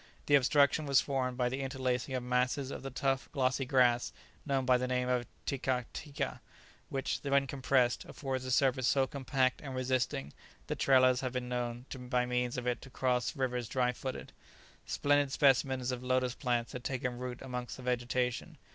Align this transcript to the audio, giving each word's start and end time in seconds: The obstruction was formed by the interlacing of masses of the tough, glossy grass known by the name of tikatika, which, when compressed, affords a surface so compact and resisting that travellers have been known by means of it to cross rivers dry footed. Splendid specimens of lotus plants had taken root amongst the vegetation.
The 0.25 0.33
obstruction 0.33 0.87
was 0.87 0.99
formed 0.99 1.37
by 1.37 1.47
the 1.47 1.61
interlacing 1.61 2.15
of 2.15 2.23
masses 2.23 2.71
of 2.71 2.81
the 2.81 2.89
tough, 2.89 3.29
glossy 3.33 3.65
grass 3.65 4.11
known 4.47 4.65
by 4.65 4.77
the 4.79 4.87
name 4.87 5.07
of 5.07 5.27
tikatika, 5.45 6.41
which, 6.89 7.19
when 7.21 7.45
compressed, 7.45 8.05
affords 8.05 8.43
a 8.43 8.49
surface 8.49 8.87
so 8.87 9.05
compact 9.05 9.61
and 9.61 9.75
resisting 9.75 10.33
that 10.65 10.79
travellers 10.79 11.21
have 11.21 11.33
been 11.33 11.49
known 11.49 11.85
by 11.95 12.25
means 12.25 12.57
of 12.57 12.65
it 12.65 12.81
to 12.81 12.89
cross 12.89 13.35
rivers 13.35 13.69
dry 13.69 13.91
footed. 13.93 14.33
Splendid 14.87 15.31
specimens 15.33 15.91
of 15.91 16.01
lotus 16.01 16.33
plants 16.33 16.71
had 16.71 16.83
taken 16.83 17.19
root 17.19 17.39
amongst 17.43 17.77
the 17.77 17.83
vegetation. 17.83 18.57